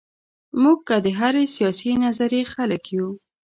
[0.61, 3.07] موږ که د هرې سیاسي نظریې خلک یو.